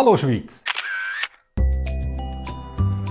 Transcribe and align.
Hallo 0.00 0.16
Schweiz! 0.16 0.64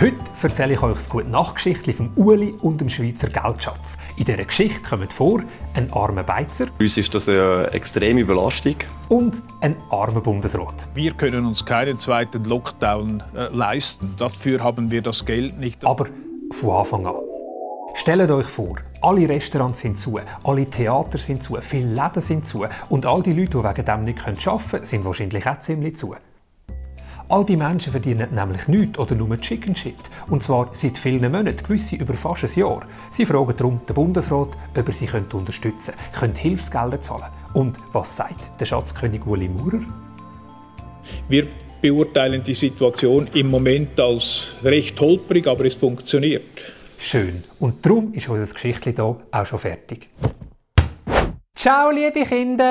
Heute 0.00 0.16
erzähle 0.42 0.74
ich 0.74 0.82
euch 0.82 0.96
das 0.96 1.08
gute 1.08 1.28
Nachtgeschichtli 1.28 1.92
vom 1.92 2.10
Uli 2.16 2.56
und 2.60 2.80
dem 2.80 2.88
Schweizer 2.88 3.28
Geldschatz. 3.28 3.96
In 4.16 4.24
dieser 4.24 4.44
Geschichte 4.44 4.82
kommen 4.82 5.08
vor 5.08 5.44
ein 5.74 5.92
armer 5.92 6.24
Beizer. 6.24 6.66
Uns 6.80 6.96
ist 6.96 7.14
das 7.14 7.28
eine 7.28 7.68
extreme 7.72 8.24
Belastung. 8.24 8.74
Und 9.08 9.40
ein 9.60 9.76
armer 9.90 10.22
Bundesrat. 10.22 10.74
Wir 10.92 11.12
können 11.12 11.46
uns 11.46 11.64
keinen 11.64 12.00
zweiten 12.00 12.42
Lockdown 12.46 13.22
äh, 13.36 13.54
leisten. 13.54 14.16
Dafür 14.18 14.64
haben 14.64 14.90
wir 14.90 15.02
das 15.02 15.24
Geld 15.24 15.60
nicht. 15.60 15.84
Aber 15.84 16.08
von 16.50 16.70
Anfang 16.70 17.06
an. 17.06 17.14
Stellt 17.94 18.28
euch 18.28 18.48
vor, 18.48 18.74
alle 19.02 19.28
Restaurants 19.28 19.78
sind 19.78 20.00
zu, 20.00 20.18
alle 20.42 20.68
Theater 20.68 21.18
sind 21.18 21.44
zu, 21.44 21.56
viele 21.60 21.94
Läden 21.94 22.20
sind 22.20 22.44
zu 22.44 22.66
und 22.88 23.06
all 23.06 23.22
die 23.22 23.34
Leute, 23.34 23.58
die 23.58 23.62
wegen 23.62 23.84
dem 23.84 24.04
nicht 24.04 24.26
arbeiten 24.48 24.68
können, 24.68 24.84
sind 24.84 25.04
wahrscheinlich 25.04 25.46
auch 25.46 25.60
ziemlich 25.60 25.94
zu. 25.94 26.16
All 27.28 27.44
die 27.44 27.56
Menschen 27.56 27.92
verdienen 27.92 28.34
nämlich 28.34 28.68
nichts 28.68 28.98
oder 28.98 29.14
nur 29.14 29.40
Chicken 29.40 29.74
Shit. 29.74 29.96
Und 30.28 30.42
zwar 30.42 30.70
seit 30.72 30.98
vielen 30.98 31.32
Monaten, 31.32 31.62
gewisse 31.62 31.96
über 31.96 32.14
fast 32.14 32.44
ein 32.44 32.60
Jahr. 32.60 32.82
Sie 33.10 33.26
fragen 33.26 33.54
darum 33.56 33.80
den 33.88 33.94
Bundesrat, 33.94 34.48
ob 34.76 34.88
er 34.88 34.92
sie 34.92 35.08
unterstützen 35.08 35.94
könnte, 35.94 36.18
können 36.18 36.34
Hilfsgelder 36.34 37.00
zahlen. 37.00 37.30
Und 37.54 37.76
was 37.92 38.16
sagt 38.16 38.60
der 38.60 38.66
Schatzkönig 38.66 39.26
Uli 39.26 39.48
Maurer? 39.48 39.80
Wir 41.28 41.46
beurteilen 41.80 42.42
die 42.42 42.54
Situation 42.54 43.28
im 43.34 43.50
Moment 43.50 43.98
als 44.00 44.56
recht 44.62 45.00
holprig, 45.00 45.46
aber 45.46 45.64
es 45.64 45.74
funktioniert. 45.74 46.42
Schön. 46.98 47.42
Und 47.58 47.84
darum 47.84 48.14
ist 48.14 48.28
unser 48.28 48.52
Geschichtli 48.52 48.94
hier 48.94 49.04
auch 49.04 49.46
schon 49.46 49.58
fertig. 49.58 50.08
Ciao, 51.54 51.90
liebe 51.90 52.24
Kinder! 52.24 52.62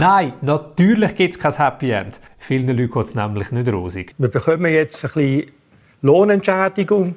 Nein, 0.00 0.34
natürlich 0.42 1.16
gibt 1.16 1.34
es 1.34 1.40
kein 1.40 1.56
Happy 1.56 1.90
End. 1.90 2.20
Vielen 2.38 2.68
Leuten 2.68 2.92
geht 2.92 3.06
es 3.06 3.14
nämlich 3.16 3.50
nicht 3.50 3.68
rosig. 3.68 4.14
Wir 4.16 4.28
bekommen 4.28 4.72
jetzt 4.72 5.04
ein 5.04 5.10
bisschen 5.12 5.52
Lohnentschädigung 6.02 7.16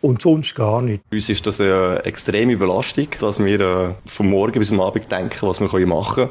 und 0.00 0.22
sonst 0.22 0.54
gar 0.54 0.80
nicht. 0.80 1.02
Uns 1.10 1.28
ist 1.28 1.44
das 1.44 1.60
eine 1.60 2.04
extreme 2.04 2.56
Belastung, 2.56 3.08
dass 3.18 3.44
wir 3.44 3.60
äh, 3.60 3.94
vom 4.06 4.30
Morgen 4.30 4.60
bis 4.60 4.70
am 4.70 4.80
Abend 4.80 5.10
denken, 5.10 5.48
was 5.48 5.60
wir 5.60 5.86
machen 5.86 6.14
können 6.14 6.30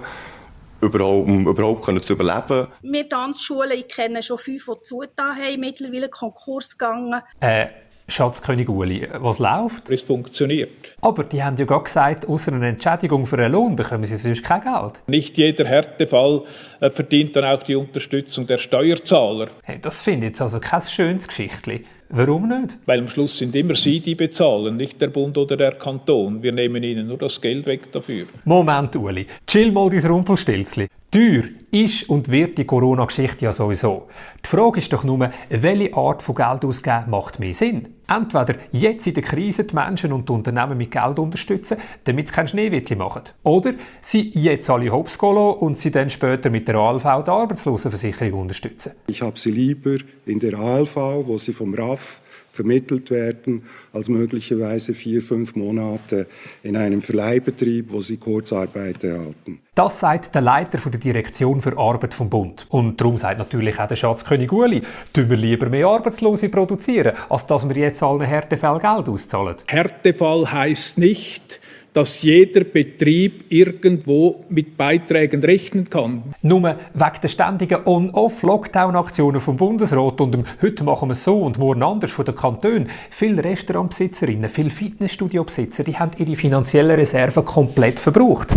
überhaupt, 0.79 1.27
um 1.27 1.47
überhaupt 1.47 1.83
können 1.83 2.01
zu 2.01 2.13
überleben. 2.13 2.67
Wir 2.81 3.09
Tanzschulen, 3.09 3.77
ich 3.77 3.87
kenne 3.89 4.23
schon 4.23 4.37
fünf, 4.37 4.65
die 4.65 4.81
zugetan 4.83 5.35
haben, 5.35 5.59
mittlerweile 5.59 6.07
Konkurs 6.07 6.77
gegangen. 6.77 7.21
Äh, 7.41 7.67
Schatzkönig 8.07 8.67
Uli, 8.67 9.07
was 9.19 9.39
läuft? 9.39 9.89
Es 9.89 10.01
funktioniert. 10.01 10.69
Aber 11.01 11.23
die 11.23 11.41
haben 11.41 11.55
ja 11.57 11.65
gerade 11.65 11.85
gesagt, 11.85 12.27
außer 12.27 12.51
einer 12.51 12.67
Entschädigung 12.67 13.25
für 13.25 13.37
einen 13.37 13.53
Lohn 13.53 13.75
bekommen 13.75 14.03
sie 14.03 14.17
sonst 14.17 14.43
kein 14.43 14.61
Geld. 14.61 15.01
Nicht 15.07 15.37
jeder 15.37 15.65
Härtefall 15.65 16.41
äh, 16.81 16.89
verdient 16.89 17.35
dann 17.35 17.45
auch 17.45 17.63
die 17.63 17.75
Unterstützung 17.75 18.45
der 18.45 18.57
Steuerzahler. 18.57 19.47
Hey, 19.63 19.79
das 19.81 20.01
finde 20.01 20.27
ich 20.27 20.31
jetzt 20.31 20.41
also 20.41 20.59
kein 20.59 20.81
schönes 20.81 21.27
Geschichtli. 21.27 21.85
Warum 22.09 22.47
nicht? 22.47 22.77
Weil 22.85 22.99
am 22.99 23.07
Schluss 23.07 23.39
sind 23.39 23.55
immer 23.55 23.73
Sie, 23.73 23.99
die 23.99 24.15
bezahlen, 24.15 24.77
nicht 24.77 25.01
der 25.01 25.07
Bund 25.07 25.37
oder 25.37 25.57
der 25.57 25.71
Kanton. 25.71 26.43
Wir 26.43 26.51
nehmen 26.51 26.83
Ihnen 26.83 27.07
nur 27.07 27.17
das 27.17 27.41
Geld 27.41 27.65
weg 27.65 27.91
dafür. 27.91 28.25
Moment, 28.43 28.95
Uli. 28.95 29.25
Chill 29.47 29.71
mal 29.71 29.89
dein 29.89 30.05
Rumpelstilzli. 30.05 30.87
Teuer 31.13 31.43
ist 31.69 32.09
und 32.09 32.31
wird 32.31 32.57
die 32.57 32.65
Corona-Geschichte 32.65 33.45
ja 33.45 33.53
sowieso. 33.53 34.07
Die 34.43 34.49
Frage 34.49 34.79
ist 34.79 34.91
doch 34.91 35.03
nur, 35.03 35.29
welche 35.47 35.93
Art 35.95 36.23
von 36.23 36.33
Geld 36.33 36.65
ausgeben 36.65 37.11
macht 37.11 37.39
mehr 37.39 37.53
Sinn? 37.53 37.89
Entweder 38.07 38.55
jetzt 38.71 39.05
in 39.05 39.13
der 39.13 39.21
Krise 39.21 39.63
die 39.65 39.75
Menschen 39.75 40.11
und 40.11 40.27
die 40.27 40.33
Unternehmen 40.33 40.75
mit 40.75 40.89
Geld 40.89 41.19
unterstützen, 41.19 41.77
damit 42.05 42.29
sie 42.29 42.33
kein 42.33 42.47
Schneewittli 42.47 42.95
machen. 42.95 43.25
Oder 43.43 43.73
sie 44.01 44.31
jetzt 44.31 44.67
alle 44.71 44.91
hops 44.91 45.17
und 45.17 45.79
sie 45.79 45.91
dann 45.91 46.09
später 46.09 46.49
mit 46.49 46.67
der 46.67 46.77
ALV 46.77 47.03
die 47.03 47.29
Arbeitslosenversicherung 47.29 48.41
unterstützen. 48.41 48.93
Ich 49.05 49.21
habe 49.21 49.37
sie 49.37 49.51
lieber 49.51 49.97
in 50.25 50.39
der 50.39 50.57
ALV, 50.57 50.95
wo 50.95 51.37
sie 51.37 51.53
vom 51.53 51.75
RAF 51.75 52.22
vermittelt 52.51 53.09
werden, 53.09 53.63
als 53.91 54.09
möglicherweise 54.09 54.93
vier, 54.93 55.21
fünf 55.21 55.55
Monate 55.55 56.27
in 56.61 56.77
einem 56.77 57.01
Verleihbetrieb, 57.01 57.91
wo 57.91 58.01
sie 58.01 58.17
Kurzarbeit 58.17 59.03
erhalten. 59.03 59.59
Das 59.75 59.99
sagt 59.99 60.35
der 60.35 60.41
Leiter 60.41 60.77
der 60.89 60.99
Direktion 60.99 61.59
für 61.61 61.75
Arbeit 61.77 62.13
vom 62.13 62.29
Bund. 62.29 62.67
Und 62.69 63.01
darum 63.01 63.17
sagt 63.17 63.39
natürlich 63.39 63.79
auch 63.79 63.87
der 63.87 63.95
Schatzkönig 63.95 64.51
Uli, 64.51 64.83
tun 65.13 65.29
wir 65.29 65.37
lieber 65.37 65.67
mehr 65.67 65.87
Arbeitslose 65.87 66.49
produzieren, 66.49 67.15
als 67.29 67.47
dass 67.47 67.67
wir 67.67 67.75
jetzt 67.75 68.03
allen 68.03 68.21
Härtefällen 68.21 68.79
Geld 68.79 69.09
auszahlen. 69.09 69.55
Härtefall 69.67 70.51
heißt 70.51 70.99
nicht, 70.99 71.59
dass 71.93 72.21
jeder 72.21 72.63
Betrieb 72.63 73.45
irgendwo 73.49 74.43
mit 74.49 74.77
Beiträgen 74.77 75.43
rechnen 75.43 75.89
kann. 75.89 76.23
Nur 76.41 76.61
wegen 76.61 77.21
der 77.21 77.27
ständigen 77.27 77.79
On-Off-Lockdown-Aktionen 77.85 79.39
vom 79.39 79.57
Bundesrat 79.57 80.19
und 80.19 80.33
dem 80.33 80.45
«Heute 80.61 80.83
machen 80.83 81.09
wir 81.09 81.13
es 81.13 81.23
so 81.23 81.41
und 81.41 81.57
morgen 81.57 81.83
anders» 81.83 82.11
von 82.11 82.25
den 82.25 82.35
Kantonen, 82.35 82.89
viele 83.09 83.43
Restaurantbesitzerinnen, 83.43 84.49
viele 84.49 84.69
Fitnessstudio-Besitzer, 84.69 85.83
die 85.83 85.97
haben 85.97 86.11
ihre 86.17 86.35
finanziellen 86.35 86.95
Reserven 86.95 87.45
komplett 87.45 87.99
verbraucht. 87.99 88.55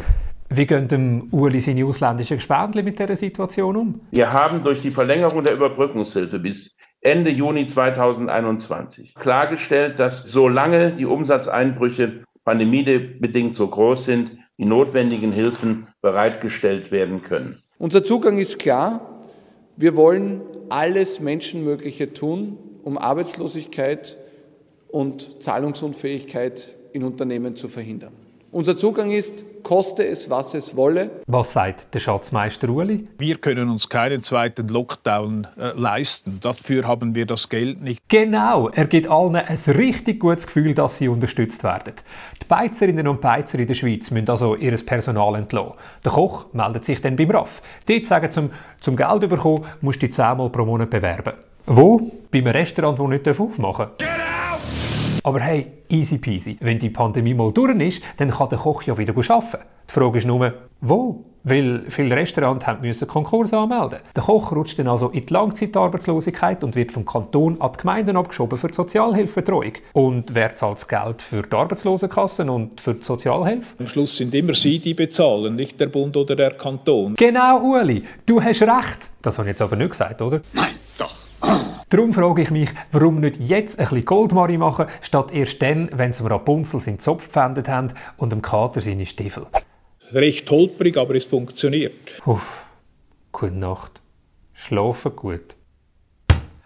Wie 0.49 0.67
gehen 0.67 0.87
dem 0.87 1.29
Uli 1.33 1.61
seine 1.61 1.85
ausländischen 1.85 2.37
Gespendli 2.37 2.83
mit 2.83 2.99
dieser 2.99 3.17
Situation 3.17 3.77
um? 3.77 4.01
Wir 4.13 4.33
haben 4.33 4.63
durch 4.63 4.81
die 4.81 4.93
Verlängerung 4.93 5.43
der 5.43 5.55
Überbrückungshilfe 5.55 6.39
bis 6.39 6.77
Ende 7.01 7.31
Juni 7.31 7.67
2021 7.67 9.15
klargestellt, 9.15 9.99
dass 9.99 10.23
solange 10.23 10.93
die 10.93 11.05
Umsatzeinbrüche 11.05 12.25
pandemiebedingt 12.47 13.55
so 13.55 13.67
groß 13.67 14.05
sind, 14.05 14.31
die 14.57 14.65
notwendigen 14.65 15.33
Hilfen 15.33 15.89
bereitgestellt 16.01 16.91
werden 16.91 17.23
können. 17.23 17.61
Unser 17.79 18.03
Zugang 18.03 18.39
ist 18.39 18.59
klar. 18.59 19.25
Wir 19.77 19.97
wollen 19.97 20.41
alles 20.71 21.21
Menschenmögliche 21.21 22.15
tun, 22.15 22.57
um 22.85 22.97
Arbeitslosigkeit 22.97 24.17
und 24.89 25.43
Zahlungsunfähigkeit 25.43 26.71
in 26.93 27.03
Unternehmen 27.03 27.57
zu 27.57 27.69
verhindern. 27.69 28.13
Unser 28.53 28.77
Zugang 28.77 29.11
ist, 29.11 29.45
koste 29.65 30.07
es, 30.07 30.31
was 30.31 30.55
es 30.55 30.77
wolle. 30.77 31.11
Was 31.27 31.53
sagt 31.53 31.93
der 31.93 32.01
Schatzmeister 32.01 32.69
Uli? 32.69 33.09
Wir 33.19 33.37
können 33.39 33.69
uns 33.69 33.89
keinen 33.89 34.23
zweiten 34.23 34.69
Lockdown 34.69 35.49
äh, 35.59 35.79
leisten. 35.79 36.39
Dafür 36.41 36.87
haben 36.87 37.15
wir 37.17 37.27
das 37.27 37.49
Geld 37.49 37.83
nicht. 37.83 38.01
Genau, 38.09 38.69
er 38.69 38.85
gibt 38.85 39.09
allen 39.11 39.35
ein 39.35 39.59
richtig 39.67 40.21
gutes 40.21 40.47
Gefühl, 40.47 40.75
dass 40.75 40.99
sie 40.99 41.09
unterstützt 41.09 41.65
werden. 41.65 41.95
Die 42.41 42.47
Beizerinnen 42.47 43.09
und 43.09 43.21
Beizer 43.21 43.59
in 43.59 43.67
der 43.67 43.75
Schweiz 43.75 44.11
müssen 44.13 44.31
also 44.31 44.55
ihr 44.55 44.77
Personal 44.77 45.35
entlassen. 45.35 45.73
Der 46.05 46.13
Koch 46.13 46.47
meldet 46.53 46.85
sich 46.85 47.01
dann 47.03 47.17
beim 47.17 47.31
RAF. 47.31 47.61
Dort 47.89 48.07
sagen 48.07 48.31
zum, 48.31 48.51
zum 48.79 48.97
Geld 48.97 49.29
bekommen, 49.29 49.65
musst 49.81 50.01
du 50.03 50.07
dich 50.07 50.15
zehnmal 50.15 50.51
pro 50.51 50.65
Monat 50.65 50.91
bewerben. 50.91 51.35
Wo? 51.67 52.13
Bei 52.31 52.39
einem 52.39 52.49
Restaurant, 52.49 52.99
das 53.01 53.09
nicht 53.09 53.29
aufmachen 53.29 53.89
darf. 53.99 54.16
Aber 55.27 55.41
hey, 55.41 55.67
easy 55.89 56.19
peasy. 56.19 56.57
Wenn 56.61 56.79
die 56.79 56.89
Pandemie 56.89 57.35
mal 57.35 57.51
durch 57.51 57.77
ist, 57.81 58.01
dann 58.19 58.31
kann 58.31 58.49
der 58.49 58.59
Koch 58.59 58.85
ja 58.85 58.97
wieder 58.97 59.13
arbeiten. 59.13 59.65
Die 59.89 59.93
Frage 59.93 60.19
ist 60.19 60.25
nur, 60.25 60.55
wo? 60.81 61.25
Weil 61.43 61.87
viele 61.89 62.15
Restaurants 62.15 62.65
müssen 62.81 63.09
Konkurs 63.09 63.53
anmelden. 63.53 63.99
Der 64.15 64.23
Koch 64.23 64.53
rutscht 64.53 64.79
dann 64.79 64.87
also 64.87 65.09
in 65.09 65.27
die 65.27 65.33
Langzeitarbeitslosigkeit 65.33 66.63
und 66.63 66.77
wird 66.77 66.93
vom 66.93 67.05
Kanton 67.05 67.61
an 67.61 67.73
die 67.73 67.79
Gemeinden 67.79 68.17
abgeschoben 68.17 68.57
für 68.57 68.69
die 68.69 68.75
Sozialhilfebetreuung. 68.75 69.73
Und 69.95 70.33
wer 70.33 70.55
zahlt 70.55 70.77
das 70.77 70.87
Geld 70.87 71.21
für 71.23 71.43
die 71.43 71.57
Arbeitslosenkassen 71.57 72.49
und 72.49 72.81
für 72.81 72.95
die 72.95 73.03
Sozialhilfe? 73.03 73.67
Am 73.81 73.89
Schluss 73.89 74.17
sind 74.17 74.33
immer 74.33 74.55
Sie, 74.55 74.79
die 74.79 74.95
bezahlen, 74.95 75.57
nicht 75.57 75.81
der 75.81 75.89
Bund 75.89 76.17
oder 76.17 76.37
der 76.37 76.53
Kanton. 76.53 77.17
Genau, 77.17 77.63
Uli. 77.63 78.05
Du 78.27 78.41
hast 78.41 78.63
recht. 78.63 79.11
Das 79.23 79.39
habe 79.39 79.49
ich 79.49 79.55
jetzt 79.55 79.63
aber 79.63 79.75
nicht 79.75 79.91
gesagt, 79.91 80.23
oder? 80.23 80.41
Nein, 80.53 80.75
doch. 80.97 81.26
Darum 81.89 82.13
frage 82.13 82.43
ich 82.43 82.51
mich, 82.51 82.71
warum 82.91 83.21
nicht 83.21 83.39
jetzt 83.39 83.79
ein 83.79 83.85
bisschen 83.87 84.05
Goldmari 84.05 84.59
machen, 84.59 84.87
statt 85.03 85.33
erst 85.33 85.63
dann, 85.63 85.89
wenn 85.93 86.13
sie 86.13 86.25
mir 86.25 86.33
Rapunzel 86.33 86.81
seinen 86.81 86.99
Zopf 86.99 87.27
gepfändet 87.27 87.69
haben 87.69 87.93
und 88.17 88.33
dem 88.33 88.43
Kater 88.43 88.81
seine 88.81 89.07
Stiefel. 89.07 89.47
Recht 90.11 90.51
holprig, 90.51 90.97
aber 90.99 91.15
es 91.15 91.25
funktioniert. 91.25 91.95
Uff, 92.25 92.43
gute 93.31 93.53
Nacht. 93.53 94.01
Schlafen 94.53 95.15
gut. 95.15 95.55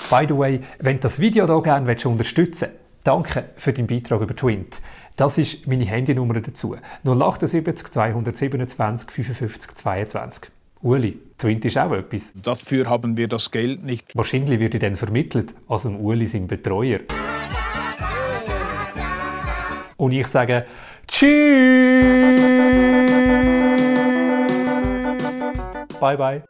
By 0.08 0.24
the 0.26 0.36
way, 0.36 0.60
wenn 0.78 0.96
du 0.96 1.02
das 1.02 1.20
Video 1.20 1.46
hier 1.46 1.62
gerne 1.62 1.96
unterstützen 2.04 2.68
willst, 2.70 2.80
danke 3.04 3.44
für 3.56 3.74
deinen 3.74 3.88
Beitrag 3.88 4.22
über 4.22 4.34
Twint. 4.34 4.80
Das 5.16 5.36
ist 5.36 5.66
meine 5.66 5.84
Handynummer 5.84 6.40
dazu. 6.40 6.76
078 7.04 7.92
227 7.92 9.10
55 9.10 9.74
22. 9.76 10.50
Uli, 10.82 11.18
Twint 11.36 11.64
ist 11.66 11.76
auch 11.76 11.92
etwas. 11.92 12.32
Dafür 12.34 12.88
haben 12.88 13.16
wir 13.16 13.28
das 13.28 13.50
Geld 13.50 13.84
nicht. 13.84 14.16
Wahrscheinlich 14.16 14.58
wird 14.60 14.82
dann 14.82 14.96
vermittelt 14.96 15.54
als 15.68 15.84
ein 15.84 15.96
Uli 15.96 16.26
sein 16.26 16.46
Betreuer. 16.46 17.00
Und 19.96 20.12
ich 20.12 20.26
sage 20.26 20.64
Tschüss! 21.06 22.04
Bye 26.00 26.16
bye. 26.16 26.42